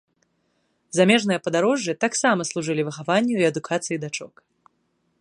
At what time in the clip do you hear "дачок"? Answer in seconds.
4.09-4.33